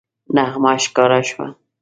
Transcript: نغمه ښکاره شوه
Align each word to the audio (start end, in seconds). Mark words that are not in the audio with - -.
نغمه 0.35 0.71
ښکاره 0.83 1.21
شوه 1.29 1.47